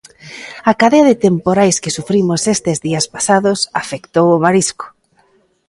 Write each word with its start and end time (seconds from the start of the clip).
A 0.71 0.73
cadea 0.81 1.05
de 1.09 1.19
temporais 1.25 1.77
que 1.83 1.95
sufrimos 1.97 2.41
estes 2.55 2.77
días 2.85 3.05
pasados 3.15 3.59
afectou 3.81 4.27
o 4.31 4.41
marisco. 4.45 4.85